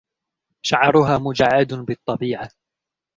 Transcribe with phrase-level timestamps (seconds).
[0.65, 2.49] شعرها مجعد بالطبيعه.